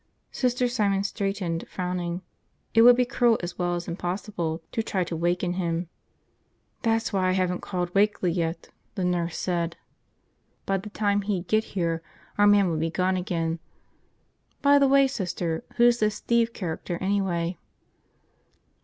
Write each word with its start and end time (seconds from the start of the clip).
Sister 0.31 0.67
Simon 0.67 1.03
straightened, 1.03 1.67
frowning. 1.69 2.23
It 2.73 2.81
would 2.81 2.95
be 2.95 3.05
cruel, 3.05 3.37
as 3.43 3.59
well 3.59 3.75
as 3.75 3.87
impossible, 3.87 4.63
to 4.71 4.81
try 4.81 5.03
to 5.03 5.15
waken 5.15 5.53
him. 5.53 5.89
"That's 6.81 7.13
why 7.13 7.29
I 7.29 7.33
haven't 7.33 7.61
called 7.61 7.93
Wakeley 7.93 8.31
yet," 8.35 8.69
the 8.95 9.05
nurse 9.05 9.37
said. 9.37 9.77
"By 10.65 10.77
the 10.77 10.89
time 10.89 11.21
he'd 11.21 11.47
get 11.47 11.63
here 11.77 12.01
our 12.39 12.47
man 12.47 12.71
would 12.71 12.79
be 12.79 12.89
gone 12.89 13.15
again. 13.15 13.59
By 14.63 14.79
the 14.79 14.87
way, 14.87 15.05
Sister, 15.05 15.63
who's 15.75 15.99
this 15.99 16.15
Steve 16.15 16.51
character 16.51 16.97
anyway?" 16.99 17.59